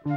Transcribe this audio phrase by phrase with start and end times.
[0.00, 0.14] Komiði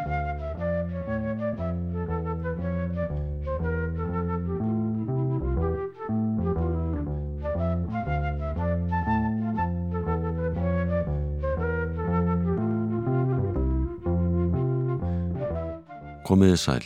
[16.55, 16.79] sæl.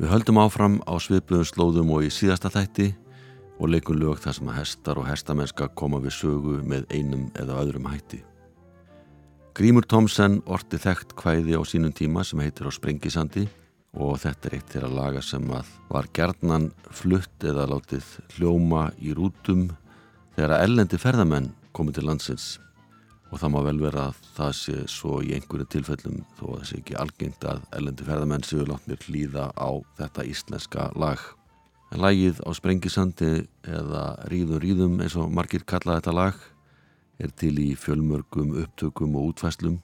[0.00, 2.94] Við höldum áfram á sviðblöðum slóðum og í síðasta þætti
[3.60, 7.60] og leikum lög þar sem að hestar og hestamennska koma við sögu með einum eða
[7.60, 8.24] öðrum hætti.
[9.54, 13.44] Grímur Tomsen orti þekkt kvæði á sínum tíma sem heitir á Sprengisandi
[13.94, 18.88] og þetta er eitt til að laga sem að var gerðnan flutt eða látið hljóma
[18.98, 19.68] í rútum
[20.34, 22.46] þegar að ellendi ferðamenn komið til landsins
[23.30, 26.66] og það má vel vera að það sé svo í einhverju tilfellum þó að það
[26.72, 31.22] sé ekki algengt að ellendi ferðamenn séu látt mér hlýða á þetta íslenska lag.
[31.94, 33.30] En lagið á Sprengisandi
[33.70, 34.02] eða
[34.34, 36.42] Ríðum Ríðum eins og margir kalla þetta lag
[37.18, 39.78] er til í fjölmörgum upptökum og útfæslum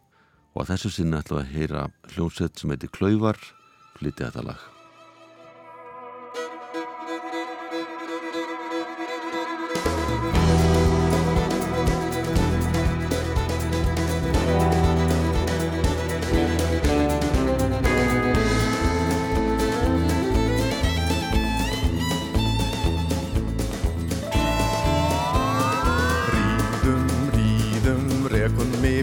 [0.54, 3.38] og að þessu sinna ætla að heyra hljómsett sem heitir Klauvar
[3.98, 4.79] flytja þetta lag.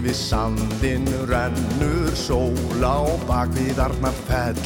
[0.08, 4.60] Yfir sandin rennur sól á bakvið arnar fell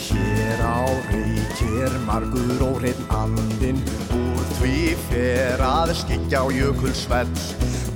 [0.00, 3.82] hér á reykir margur og hrein andin
[4.16, 4.78] úr því
[5.10, 7.36] fer að skikja á jökulsvell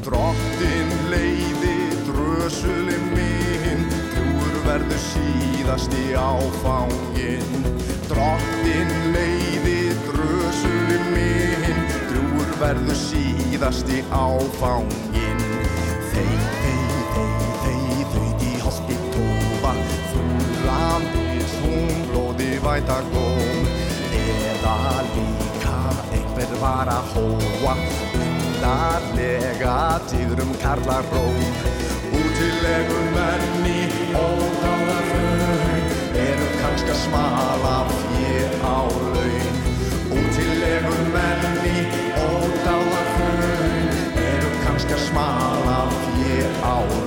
[0.05, 1.79] drottin leiði
[2.11, 7.57] drösulinn minn trúur verður síðasti áfangin
[8.11, 15.12] drottin leiði drösulinn minn trúur verður síðasti áfangin
[22.73, 23.67] væta góm
[24.17, 24.77] eða
[25.15, 25.81] líka
[26.17, 27.75] einhver var að hóa
[28.21, 29.75] undarlega
[30.09, 31.43] tíðrum karlar róm
[32.21, 33.77] útilegur menni
[34.17, 35.85] ódáðar raun
[36.25, 39.63] eru kannski að smala fyrir á laun.
[40.17, 41.87] Útilegur menni
[42.25, 43.95] ódáðar raun
[44.33, 47.02] eru kannski að smala fyrir á laun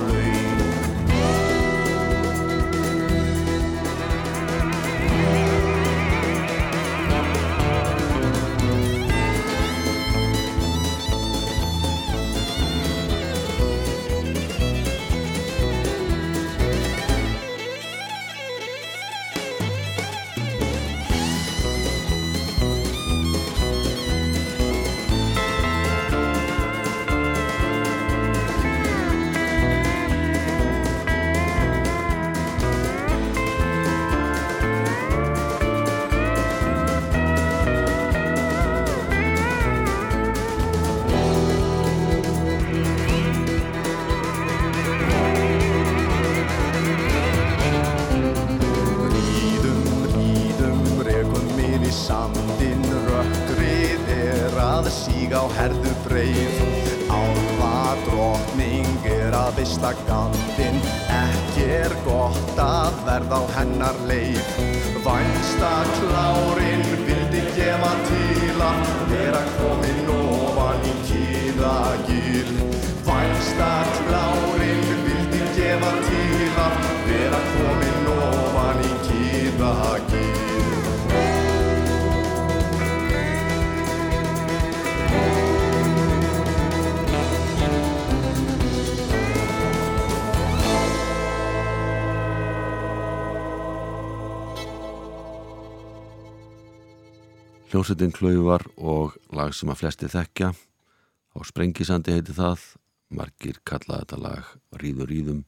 [97.96, 100.50] Hljómsveitin Klauvar og lag sem að flesti þekkja.
[100.52, 102.60] Á Sprengisandi heiti það.
[103.08, 105.38] Margir kalla þetta lag Ríður Ríðum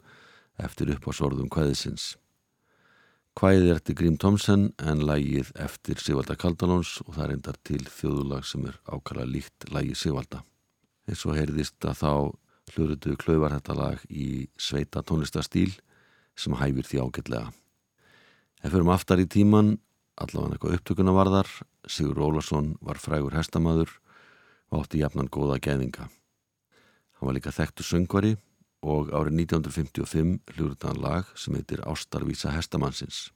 [0.56, 2.16] eftir upp á sorðum kvæðisins.
[3.36, 8.46] Kvæðið er eftir Grím Tomsen en lagið eftir Sigvalda Kaldalóns og það reyndar til þjóðulag
[8.48, 10.40] sem er ákala líkt lagið Sigvalda.
[11.04, 12.12] Eins og heyrðist að þá
[12.72, 15.74] hljóruðu Klauvar þetta lag í sveita tónlistastíl
[16.32, 17.52] sem hæfir því ágætlega.
[18.64, 19.74] Ef við erum aftar í tíman
[20.18, 21.48] allavega eitthvað upptökuna varðar.
[21.88, 23.90] Sigur Ólarsson var frægur hestamaður
[24.70, 26.10] og átti jafnan góða geðinga
[27.18, 28.36] hann var líka þekktu söngvari
[28.86, 33.28] og árið 1955 hljóruðan lag sem heitir Ástarvísa hestamannsins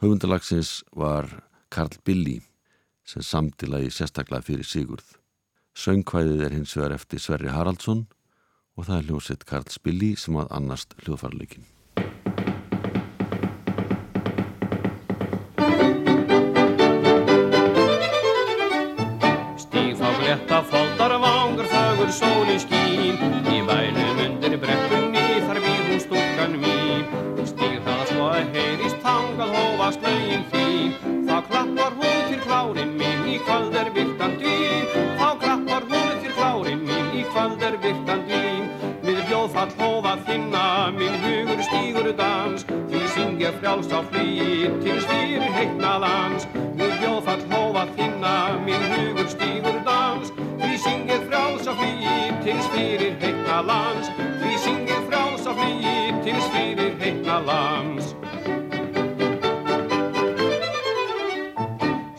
[0.00, 1.28] höfundalagsins var
[1.68, 2.38] Karl Billy
[3.04, 5.04] sem samtilagi sérstaklega fyrir Sigurð.
[5.76, 8.06] Söngkvæðið er hins vegar eftir Sverri Haraldsson
[8.78, 11.68] og það er hljósitt Karl Billy sem að annast hljóðfarleikin
[22.40, 23.16] sóli skín
[23.52, 27.02] Í bænum undir brekkunni þar við hún stúkan mín.
[27.44, 30.94] Stýr það svo að heyrist tangað hófa snögin fín.
[31.28, 34.88] Þá klappar hún fyrir klárin mín í kvöld er viltan dýn
[35.20, 38.64] Þá klappar hún fyrir klárin mín í kvöld er viltan dýn
[39.04, 40.64] Við bjóðfall hófa þinna
[40.96, 42.64] minn hugur stýgur dans.
[42.90, 49.82] Því syngja frjáls á flýr til stýri heitnaðans Við bjóðfall hófa þinna minn hugur stýgur
[49.84, 50.32] dans.
[50.60, 52.09] Því syngja frjáls á flýr
[52.44, 54.08] til stýrir heitna lands
[54.40, 58.14] Því syngja frjáls á flýir til stýrir heitna lands.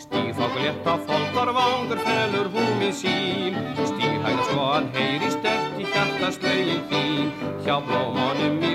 [0.04, 3.58] Stífákulétta foldar vangur felur húmi sín.
[3.90, 7.34] Stýrhæða svo að heyrist ekki hjartast lögin þín.
[7.66, 8.71] Hjá blómanum í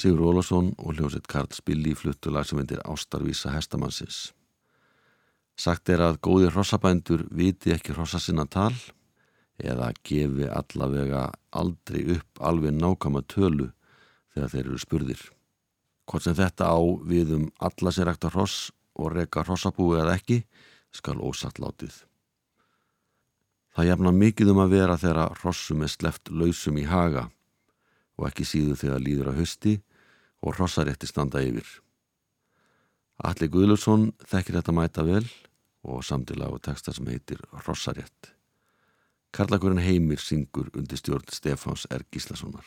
[0.00, 4.30] Sigur Ólafsson og hljómsveit Karl Spilli fluttu lag sem myndir Ástarvísa hestamannsins.
[5.60, 8.72] Sagt er að góðir hrossabændur viti ekki hrossa sinna tal
[9.60, 13.68] eða gefi allavega aldrei upp alveg nákama tölu
[14.32, 15.20] þegar þeir eru spurðir.
[16.10, 20.40] Hvort sem þetta á við um alla sér ekta hross og reka hrossabúi eða ekki
[20.90, 21.92] skal ósatt látið.
[23.70, 27.28] Það jafna mikið um að vera þegar hrossum er sleft lausum í haga
[28.18, 29.76] og ekki síðu þegar líður að hösti
[30.42, 31.68] og hrossarétti standa yfir.
[33.20, 35.24] Alli Guðlusson þekkir þetta mæta vel
[35.84, 38.34] og samtilega og texta sem heitir Hrossarétt.
[39.30, 42.04] Karlakurinn Heimir syngur undir stjórn Stefáns R.
[42.10, 42.64] Gíslasonar.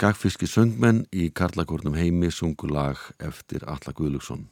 [0.00, 4.46] Skagfiski söngmenn í Karlakórnum heimi sungu lag eftir Alla Guðlugsson.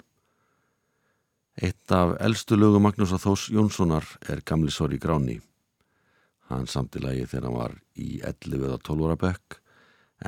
[1.57, 5.39] Eitt af eldstu lögu Magnús Athós Jónssonar er Gamli Sori Gráni.
[6.53, 9.59] Hann samtilagi þegar hann var í 11 eða 12 ára bekk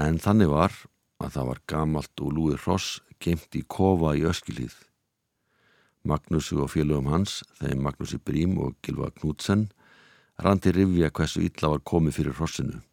[0.09, 0.73] en þannig var
[1.21, 4.73] að það var gamalt og lúið hross geimt í kofa í öskilíð.
[6.01, 9.69] Magnúsi og félögum hans, þeim Magnúsi Brím og Gilva Knútsen,
[10.41, 12.87] randi rivja hversu illa var komið fyrir hrossinu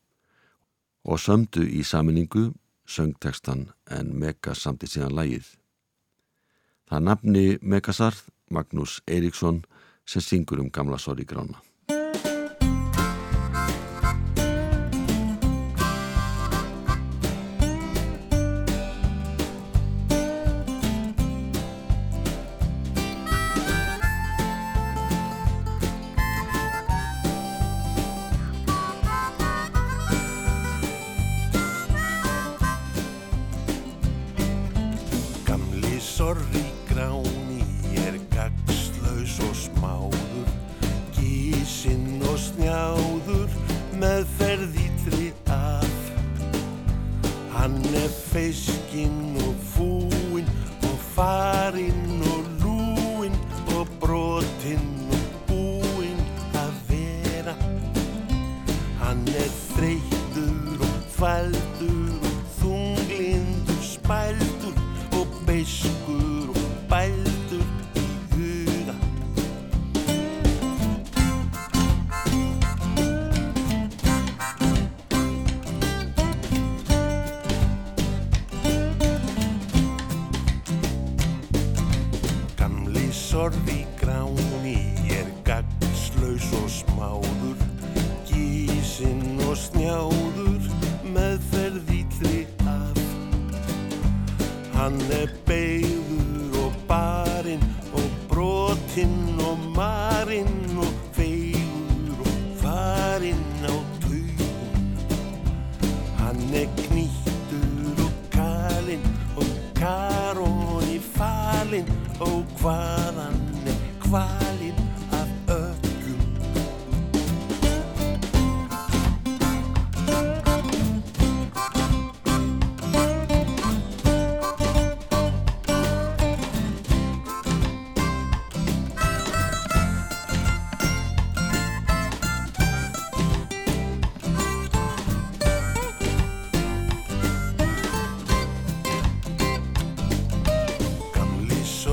[1.07, 2.51] og sömdu í saminningu
[2.87, 5.47] söngtekstan en Megas samti síðan lægið.
[6.87, 9.63] Það nafni Megasarð Magnús Eiríksson
[10.07, 10.99] sem syngur um gamla
[51.17, 51.56] fire.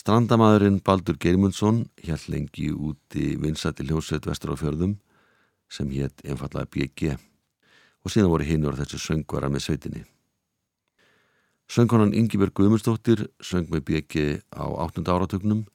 [0.00, 4.94] Strandamæðurinn Baldur Geirmundsson hjælt lengi úti vinsætti hljósett vestur á fjörðum
[5.68, 7.10] sem hétt einfallega BG
[8.00, 10.04] og síðan voru hinn orð þessu söngvara með sveitinni.
[11.68, 14.22] Söngkonan Ingiberg Guðmundsdóttir söng með BG
[14.56, 15.04] á 8.
[15.04, 15.66] áratögnum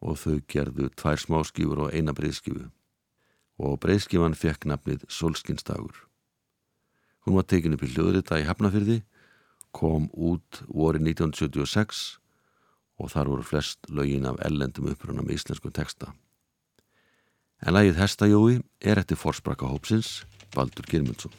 [0.00, 2.70] og þau gerðu tvær smáskífur og eina breyðskífu
[3.60, 6.06] og breyðskífan fekk nafnið Solskinstagur.
[7.28, 9.02] Hún var tekin upp í hljóðrita í Hafnafyrði,
[9.76, 12.19] kom út vori 1976
[13.00, 16.12] og þar voru flest lögin af ellendum uppröna með íslenskum texta.
[17.60, 20.20] En lægið Hestajói er eftir forsprakka hópsins
[20.54, 21.32] Baldur Girmundsson.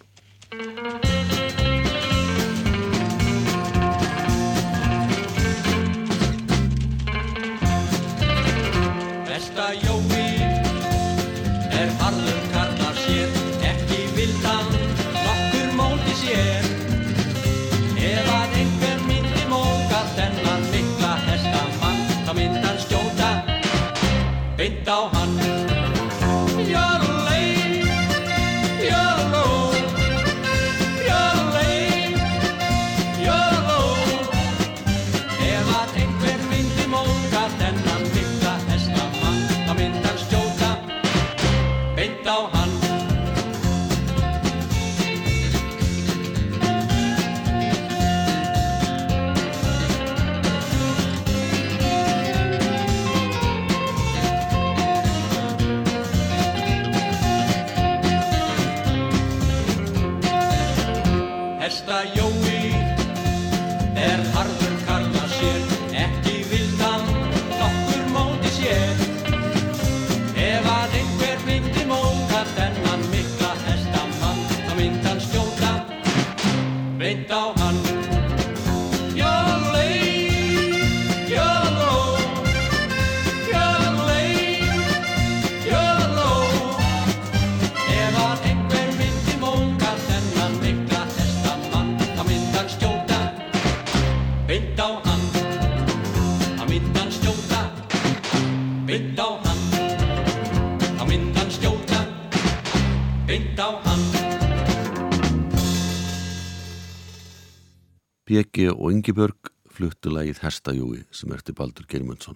[108.27, 112.35] Bjeggi og Yngibjörg fluttu lagið Hestajúi sem erti Baldur Germundsson.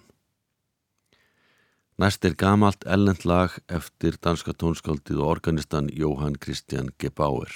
[2.00, 7.52] Næst er gamalt ellend lag eftir danska tónskáldið og organistan Jóhann Kristján Gebauer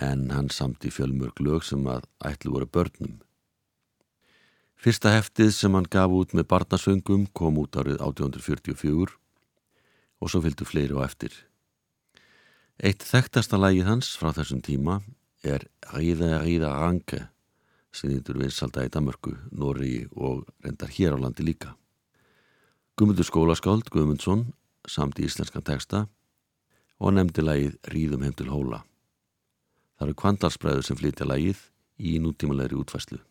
[0.00, 3.20] en hann samt í fjölmörg lög sem að ætlu voru börnum.
[4.80, 9.12] Fyrsta heftið sem hann gaf út með barnasöngum kom út árið 1844
[10.24, 11.44] og svo fylgdu fleiri á eftir.
[12.82, 14.96] Eitt þekktasta lagið hans frá þessum tíma
[15.46, 15.62] er
[15.92, 17.20] Ríða Ríða Ranke
[17.94, 21.76] sem nýttur vinsalda í Damörku, Nóri og reyndar hér á landi líka.
[22.98, 24.48] Guðmundur skólaskáld Guðmundsson
[24.90, 26.08] samt í íslenskan texta
[26.98, 28.82] og nefndi lagið Ríðum heim til hóla.
[29.94, 31.62] Það eru kvandarsbræður sem flytja lagið
[32.02, 33.22] í nútímalegri útfæslu.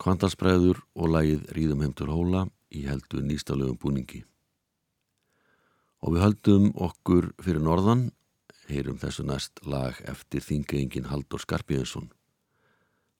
[0.00, 4.22] Kvandalsbræður og lagið Ríðum heim til hóla í heldur nýstalögum búningi.
[6.00, 8.06] Og við höldum okkur fyrir norðan,
[8.70, 12.08] heyrum þessu næst lag eftir þingeingin Haldur Skarpíðinsson.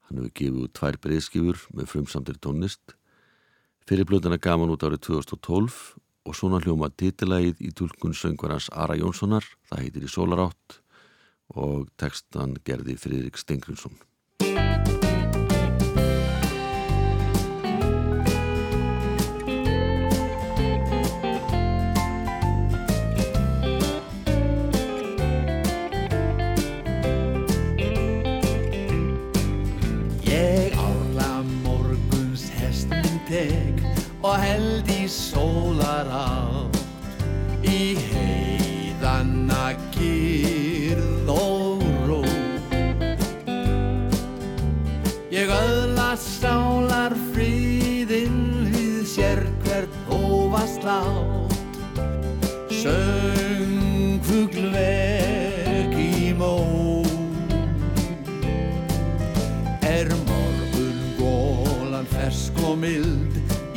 [0.09, 2.97] Hann hefur gefið tvær breyðskifur með frumsamtir tónlist.
[3.85, 5.77] Fyrir blöðana gaman út árið 2012
[6.25, 10.81] og svona hljóma titilægið í tulkun söngvarans Ara Jónssonar, það heitir í Solarátt
[11.53, 13.99] og textan gerði Fridrik Stengrinsson.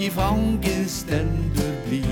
[0.03, 2.03] Í fangið stendur blí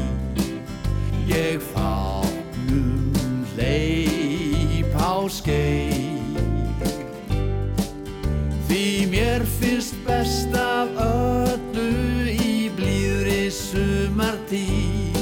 [1.27, 3.11] ég fáknum
[3.57, 4.31] leið
[5.31, 6.37] skeið.
[8.67, 15.21] Því mér finnst best af öllu í blíðri sumartíð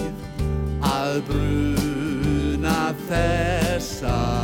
[0.85, 4.38] að bruna þessa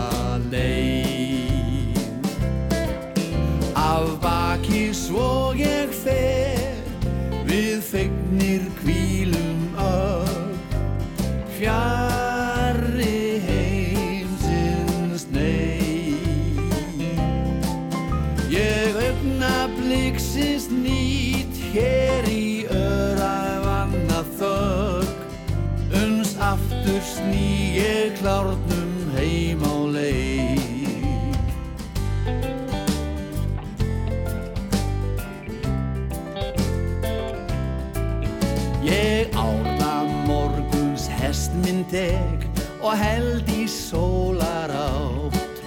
[42.85, 45.61] og held í sólar átt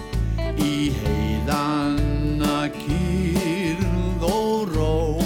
[0.62, 5.18] í heiðanna kýrð og ró.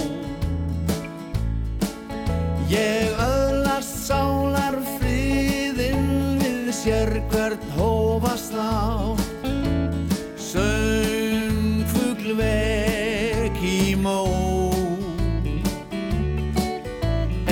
[2.71, 9.13] Ég öðlast sálar friðinn við sér hvert hófast á
[10.49, 14.25] Söngfugl vek í mó.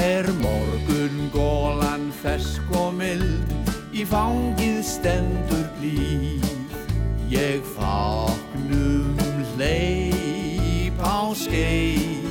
[0.02, 3.61] Er morgun gólan fersk og mild
[3.92, 6.76] Í fangið stendur blíð
[7.32, 9.20] Ég fáknum
[9.56, 12.22] hleyp á skeið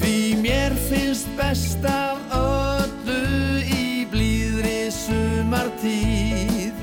[0.00, 6.80] Því mér finnst best af öllu í blíðri sumartíð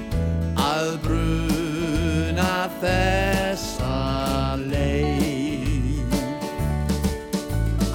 [0.58, 3.98] að bruna þessa
[4.68, 6.16] leið.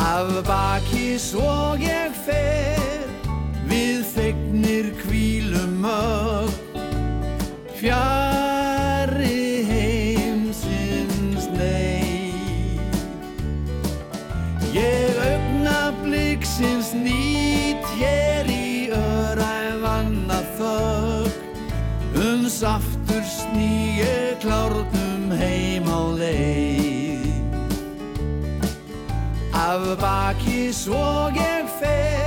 [0.03, 2.12] Af baki svo ég
[29.73, 32.22] Af baki svo ég fer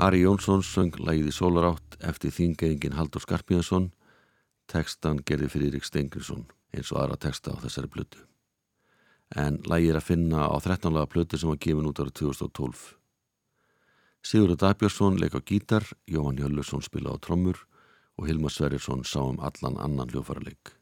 [0.00, 3.90] Ari Jónsson söng lægið í Sólarátt eftir þingeyingin Haldur Skarpíðansson
[4.72, 8.22] tekstan gerði fyrir Rík Stengriðsson eins og aðra teksta á þessari plötu.
[9.36, 10.94] En lægið er að finna á 13.
[10.94, 12.84] laga plötu sem var gefin út ára 2012
[14.24, 17.60] Sigurður Dagbjörnsson leik á gítar Jóhann Hjöllusson spila á trommur
[18.16, 20.72] og Hilmar Sverjarsson sá um allan annan hljófarleik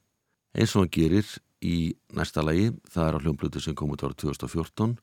[0.55, 1.27] eins og hann gerir
[1.59, 4.95] í næsta lægi það er á hljómplötu sem kom út ára 2014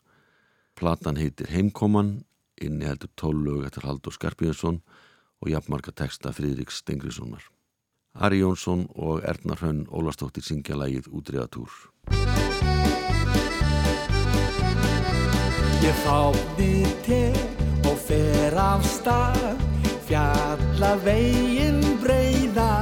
[0.80, 2.24] platan heitir Heimkoman
[2.62, 4.80] inni heldur tólög eftir Haldur Skarpíðarsson
[5.42, 7.44] og jafnmarka texta Fríðriks Stengriðssonar.
[8.16, 11.72] Ari Jónsson og Erna Hrönn Ólastóttir syngja lægið Útriðatúr.
[15.84, 17.22] Ég fáði te
[17.86, 19.60] og fer af stað
[20.08, 22.82] Fjalla veginn breyða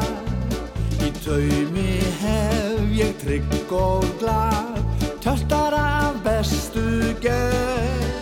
[1.04, 4.80] Í taumi hef ég trygg og glad
[5.24, 8.13] Töltar af bestu göð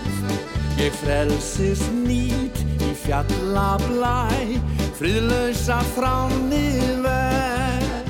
[0.81, 4.57] Ég frelsis nýt í fjallablæ
[4.97, 8.09] Friðlausa fránið verð.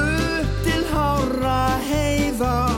[0.00, 2.69] Upp til hára heiða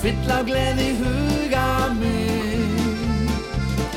[0.00, 3.28] fyll af gleði huga minn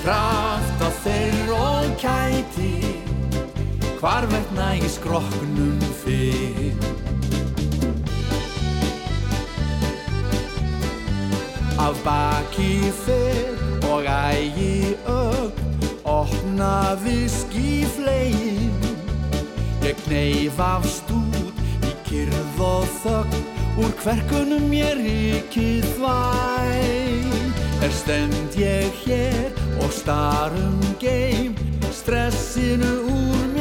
[0.02, 2.72] Kraft af þeir og kæti
[4.02, 6.74] Hvar verðna í skroknum fyrr.
[11.80, 18.76] Af baki fyrr og ægi ögn Opna viski flegin
[19.88, 28.99] Ég Kneifafst út í kyrð og þögn Úr hverkunum ég ríkið þvæg Er stend ég
[29.01, 29.49] hér
[29.81, 31.57] og starum geim.
[31.89, 33.53] Stressinu úr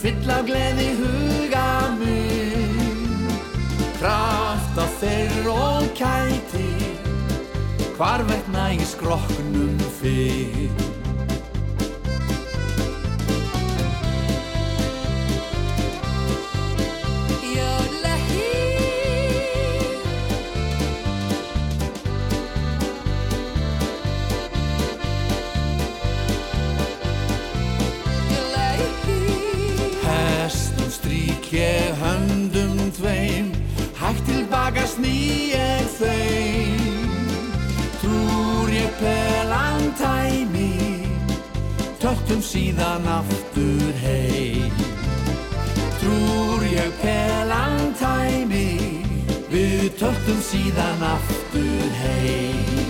[0.00, 1.66] fyll af gleði huga
[2.00, 3.26] minn.
[4.00, 6.68] Kraft af þeirr og kæti
[7.98, 10.89] Hvar vegna í skroknum fyrr
[33.00, 33.50] tveim
[34.00, 37.08] Hægt tilbaka sný ég þeim.
[38.00, 40.72] Trúr ég pelan tæmi
[42.00, 44.72] Töttum síðan aftur heim.
[46.00, 48.68] Trúr ég pelan tæmi
[49.52, 52.88] Við töttum síðan aftur heim.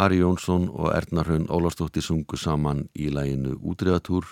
[0.00, 4.24] Ari Jónsson og Erna Hraun Ólafsdóttir sungu saman í læginu Útriðatúr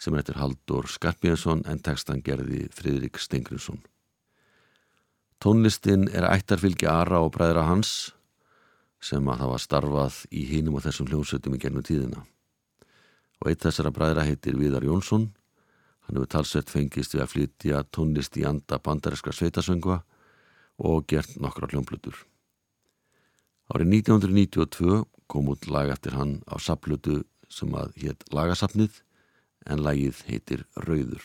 [0.00, 3.80] sem eftir Haldur Skarpíðarsson en textan gerði Fridrik Stengriðsson.
[5.44, 8.14] Tónlistin er ættarfylgi Ara og bræðra hans
[9.04, 12.22] sem að var starfað í hinum og þessum hljómsveitum í gennum tíðina.
[13.42, 15.28] Og eitt þessara bræðra heitir Viðar Jónsson.
[16.06, 20.00] Hann hefur talsett fengist við að flytja tónlist í anda bandarinskra sveitasöngva
[20.80, 22.16] og gert nokkra hljómblutur.
[23.68, 29.03] Árið 1992 kom út lag eftir hann á saplutu sem að hétt Lagasapnið
[29.70, 31.24] en lagið heitir Rauður.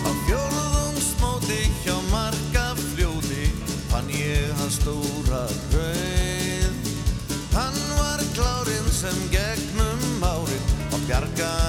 [0.00, 3.48] Á fjórðungsmóti hjá marga fljóði
[3.90, 6.92] fann ég hann stóra rauð.
[7.56, 11.59] Hann var klárinn sem gegnum árin og bjargaði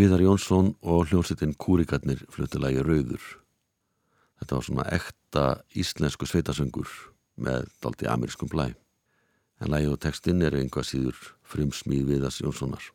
[0.00, 3.20] Viðar Jónsson og hljómsveitin Kúrikarnir fluttilagi Rauður.
[4.40, 5.42] Þetta var svona ekta
[5.76, 6.88] íslensku sveitasöngur
[7.36, 8.70] með daldi amerískum blæ.
[9.60, 12.86] En lagi og textin er einhvað síður frumsmíð Viðars Jónssonar.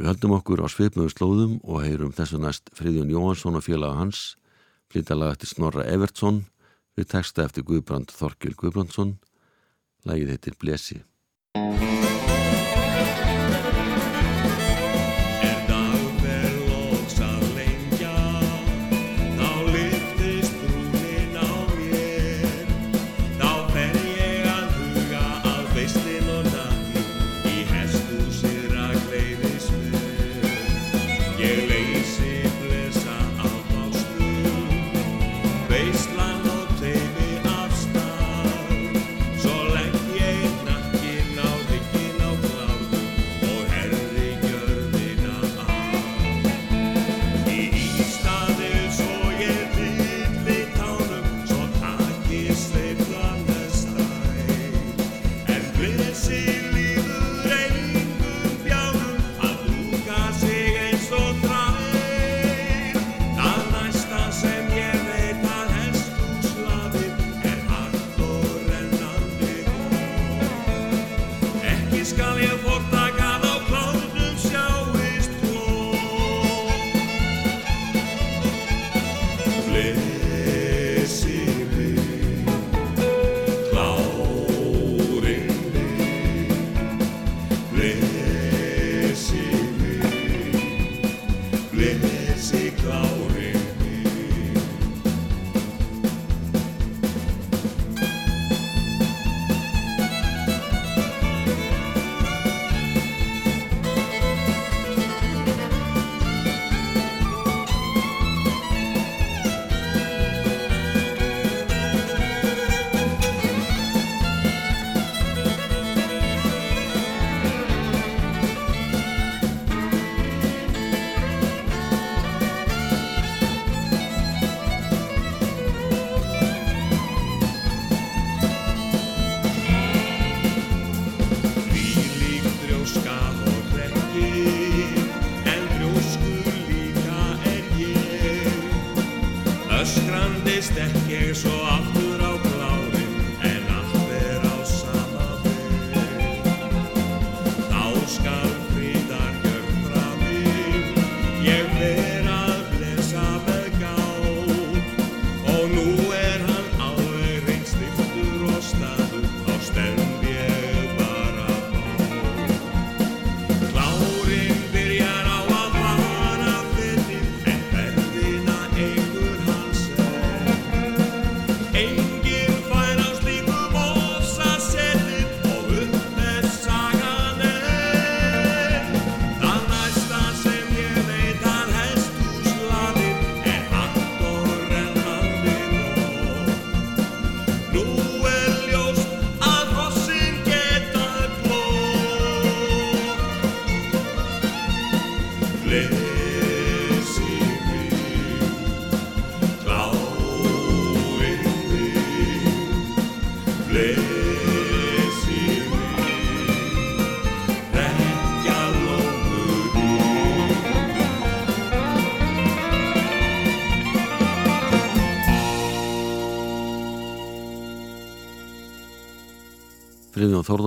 [0.00, 4.38] Við höldum okkur á svipmöðu slóðum og heyrum þessu næst Friðjón Jóhansson og félaga hans
[4.88, 6.46] flytja laga eftir Snorra Evertsson
[6.96, 9.18] við texta eftir Guðbrand Þorkil Guðbrandsson.
[10.08, 11.02] Lagið heitir Blesi.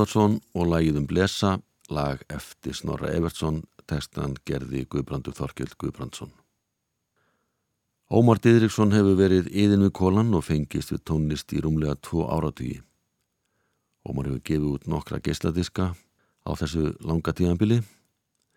[0.01, 1.49] Þórðarsson og lagið um Blesa,
[1.93, 6.31] lag eftir Snorra Evertsson, textan gerði Guðbrandur Þorkild Guðbrandsson.
[8.09, 12.79] Ómar Didriksson hefur verið yðin við kólan og fengist við tónlist í rúmlega tvo áratvíi.
[14.09, 17.83] Ómar hefur gefið út nokkra geisladiska á þessu langa tíðanbili,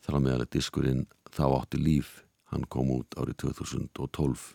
[0.00, 2.22] þar að meðal að diskurinn Þá átti líf,
[2.54, 4.54] hann kom út árið 2012.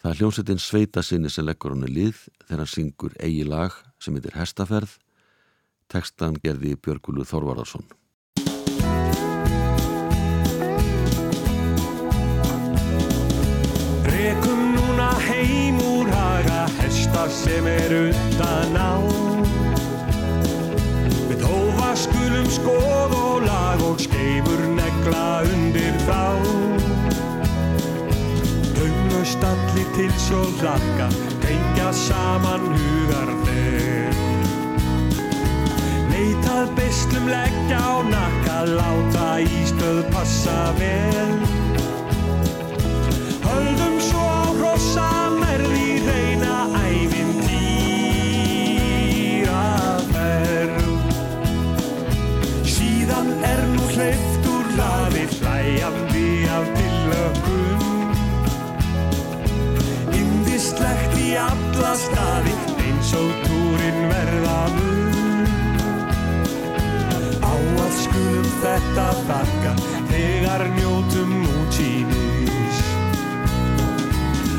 [0.00, 3.76] Það er hljómsettin Sveita sinni sem leggur hann í lið þegar hann syngur eigi lag
[4.00, 5.02] sem heitir Hestaferð
[5.86, 7.84] Tekstan gerði Björgulu Þorvararsson.
[14.10, 18.98] Rekum núna heim úr haga hesta sem er utan á.
[21.30, 26.22] Við tófa skulum skoð og lag og skeifur negla undir þá.
[28.74, 31.12] Taunast allir til svo hlakka,
[31.46, 33.95] tengja saman hugar þeir
[36.16, 41.34] Leitað að beislum leggja á nakka, láta ístöð passa vel.
[43.44, 47.44] Höldum svo á hrossa merði reyna æfintýraferð.
[52.64, 58.08] Síðan er nú hleyft úr laði hlæjandi af tillökum.
[60.24, 62.56] Indislegt í alla staði
[62.88, 64.60] eins og túrin verða
[68.56, 69.72] skulum þetta þakka
[70.10, 72.78] þegar njótum útsýnis.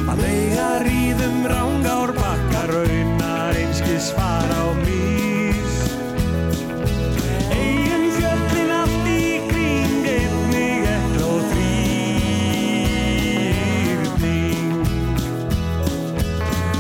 [0.08, 5.74] Að leiða ríðum rángár bakka raunar einskis fara á mís.
[7.52, 11.98] Eigin fjöllin allt í kring einnig ett og þrýrning.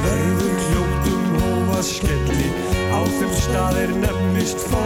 [0.05, 2.49] Verður hljóttum hófa skelli
[2.93, 4.76] á þeim staðir nefnist foss.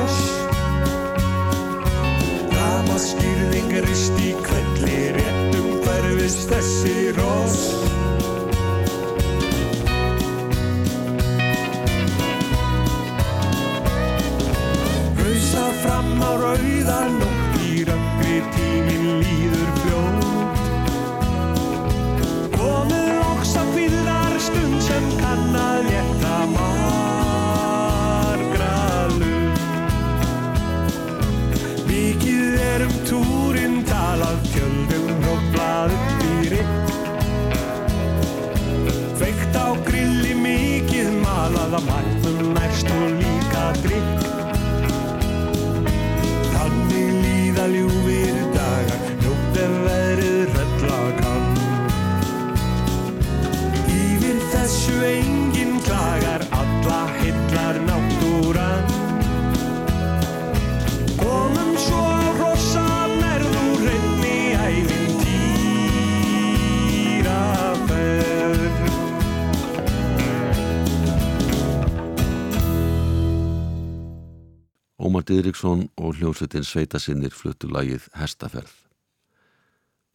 [75.41, 78.69] Ómar Didriksson og hljómsveitin Sveitasinnir fluttu lagið Hestaferð.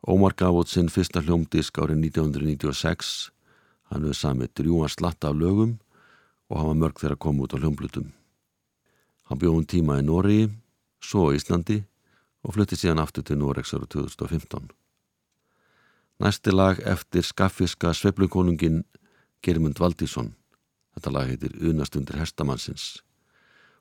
[0.07, 3.33] Ómar gaf út sinn fyrsta hljómdisk árið 1996.
[3.91, 5.73] Hann hefur samið drjúan slatta af lögum
[6.47, 8.13] og hafa mörg þeirra komið út á hljómblutum.
[9.27, 10.53] Hann bjóð um tíma í Nóriði,
[11.03, 11.81] svo á Íslandi
[12.47, 14.71] og flutti síðan aftur til Noregs ára 2015.
[16.23, 18.85] Næsti lag eftir skaffiska sveiflukonungin
[19.43, 20.37] Gerimund Valdísson.
[20.95, 23.03] Þetta lag heitir Unastundir hestamannsins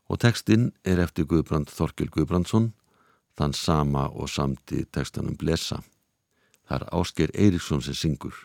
[0.10, 2.72] og tekstinn er eftir Guðbrand Þorkil Guðbrandsson,
[3.38, 5.82] þann sama og samti tekstanum Blesa.
[6.66, 8.36] Það er Ásker Eiríksson sem syngur.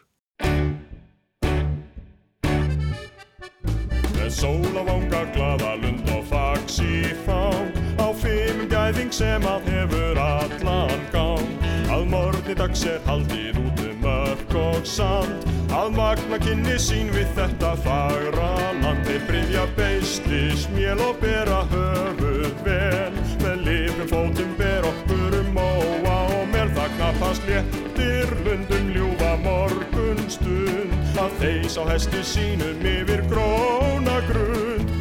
[4.17, 9.69] Með sól á vanga glaða lund og fax í fang Á fimm gæðing sem að
[9.73, 11.70] hefur allan gang
[12.01, 15.43] Að morgni dags er haldið út um mörk og sand.
[15.77, 18.47] Að magna kynni sín við þetta fagra
[18.79, 19.03] land.
[19.05, 23.21] Þeir bryðja beisli, smél og bera höfuð vel.
[23.43, 28.33] Með lifum fótum ber okkur um móa og mér það knappast léttir.
[28.49, 30.97] Lundum ljúfa morgun stund.
[31.21, 34.97] Að þeis á hesti sínum yfir gróna grund.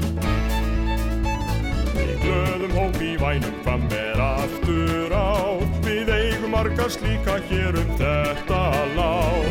[1.95, 5.68] Í glöðum hóp í vænum fram er aftur á
[6.59, 8.63] margar slíka hér um þetta
[8.97, 9.45] lág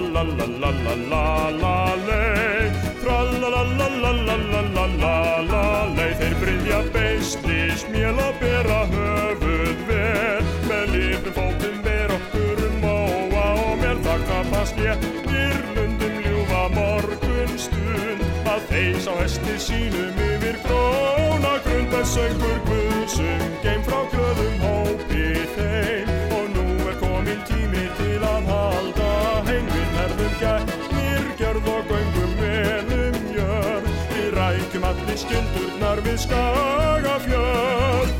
[0.00, 1.76] la la la la la la
[2.08, 2.70] lei
[3.02, 5.16] Tra la la la la la la la la
[5.52, 5.64] la
[5.96, 13.74] lei Þeir bryðja beisli, smjöla, bera höfuð ver Með lifum fótum ver okkur móa og
[13.82, 18.24] mér þakka fast ég Írlundum ljúfa morgun stund.
[18.50, 21.94] Að þeir sá hesti sínum yfir gróna grund.
[22.00, 23.99] Að söngur guðsum geim frá
[35.90, 38.10] skildurnar við skagafjörð.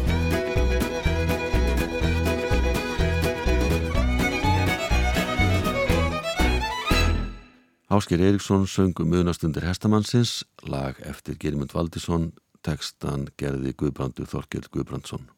[7.90, 15.28] Ásker Eriksson söngum munastundir hestamannsins, lag eftir Gerimund Valdísson, tekstan gerði Guðbrandur Þorkjöld Guðbrandsson.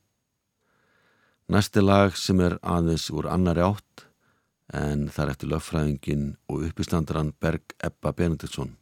[1.49, 4.07] Næsti lag sem er aðeins úr annari átt
[4.73, 8.77] en það er eftir löffræðingin og uppislandaran Berg Ebba Benediktsson.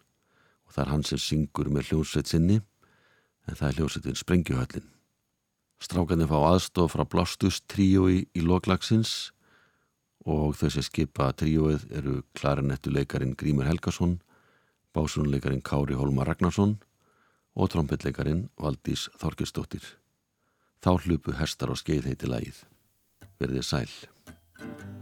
[0.66, 2.60] Og það er hann sem syngur með hljómsveit sinni
[3.50, 4.88] en það er hljómsveitin Sprengjuhöllin.
[5.80, 9.32] Strákarnir fá aðstof frá Blástus tríói í loklagsins
[10.28, 14.18] og sem skipa tríóið eru klarinettuleikarin Grímur Helgason,
[14.94, 16.76] básunleikarin Kári Holmar Ragnarsson
[17.56, 19.82] og trombitleikarin Valdís Þorkistóttir.
[20.84, 22.64] Þá hlupu hestar á skeið heiti lagið.
[23.40, 24.99] Verðið sæl.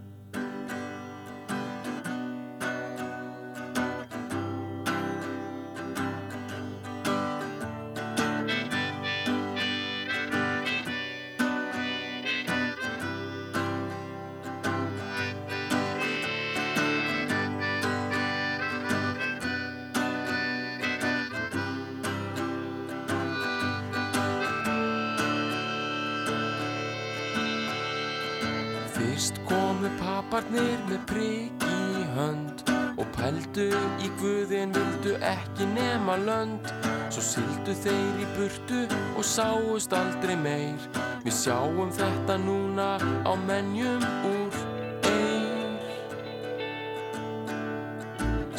[29.18, 32.60] Fyrst komu paparnir með prigg í hönd
[33.02, 33.64] og pældu
[33.98, 36.70] í guðin vildu ekki nema lönd.
[37.10, 38.84] Svo sildu þeir í burtu
[39.18, 40.86] og sáust aldrei meir.
[41.24, 42.86] Við sjáum þetta núna
[43.26, 44.62] á menjum úr
[45.10, 45.82] eir.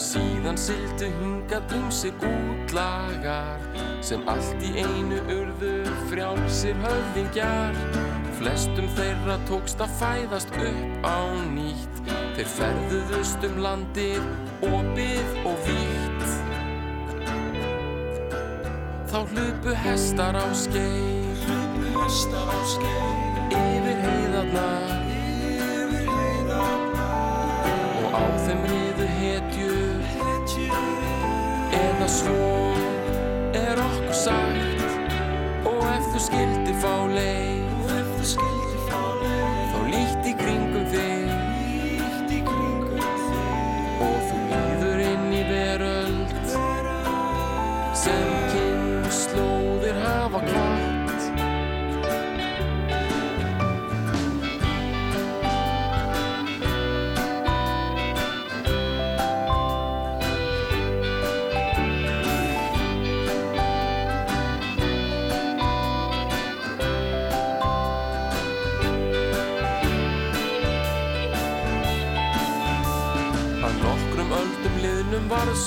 [0.10, 3.64] Síðan sildu hingað ymsir útlagar
[4.04, 5.76] sem allt í einu urðu
[6.12, 8.09] frjálsir höfðingjar
[8.40, 11.20] Flestum þeirra tókst að fæðast upp á
[11.52, 11.98] nýtt.
[12.38, 14.30] Þeir ferðuðust um landið,
[14.64, 16.24] opið og vítt.
[19.12, 21.42] Þá hlupu hestar á skeið.
[21.50, 23.42] Hlupu hestar á skeið.
[23.60, 24.88] Yfir heiðarnar.
[28.00, 30.08] Og á þeim riðu Hetjur.
[31.76, 32.59] Eða svo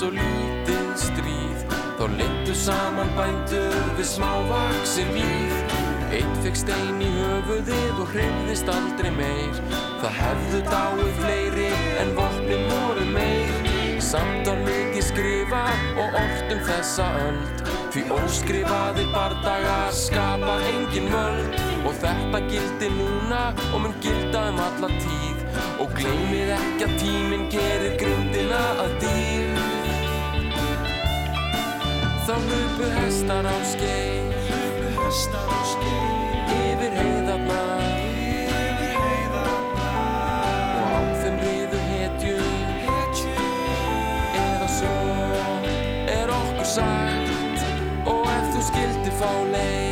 [0.03, 1.59] svo lítið stríð.
[1.95, 5.53] Þá lindu saman bændur við smávaksin víð
[6.13, 9.61] Eitt fekk stein í höfuðið og hreyfðist aldrei meir.
[10.01, 11.69] Það hefðu dáið fleiri
[12.01, 13.71] en vopnin voru meir.
[14.03, 17.63] Samt var mikið skrifað og orrt um þessa öld.
[17.95, 21.59] Því óskrifaði bardagar skapa engin völd.
[21.87, 25.59] Og þetta gildi núna og mun gilda um alla tíð.
[25.81, 29.62] Og gleymið ekki að tíminn gerir grindina að dýr
[32.33, 34.31] Þá hlupu hestar á skeið.
[36.53, 37.83] Yfir heiðarnar.
[40.79, 42.41] Og á þeim riðu hetjur
[42.87, 43.37] Hetjur
[44.41, 44.97] Eða svo
[46.17, 47.69] er okkur sagt
[48.09, 49.82] Og ef þú skildir fá leið